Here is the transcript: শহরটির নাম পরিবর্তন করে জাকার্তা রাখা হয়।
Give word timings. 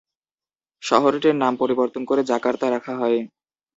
শহরটির 0.83 1.35
নাম 1.35 1.53
পরিবর্তন 1.61 2.01
করে 2.05 2.21
জাকার্তা 2.23 2.67
রাখা 2.69 2.93
হয়। 2.95 3.19